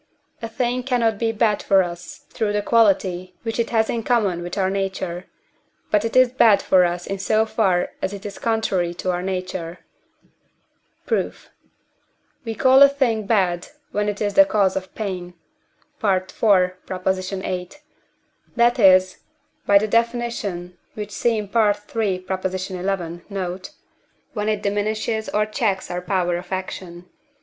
[0.41, 4.41] A thing cannot be bad for us through the quality which it has in common
[4.41, 5.27] with our nature,
[5.91, 9.21] but it is bad for us in so far as it is contrary to our
[9.21, 9.77] nature.
[11.05, 11.51] Proof.
[12.43, 15.35] We call a thing bad when it is the cause of pain
[16.03, 16.31] (IV.
[16.33, 17.67] viii.),
[18.55, 19.17] that is
[19.67, 20.15] (by the Def.,
[20.95, 22.25] which see in III.
[22.57, 23.21] xi.
[23.29, 23.69] note),
[24.33, 27.05] when it diminishes or checks our power of action.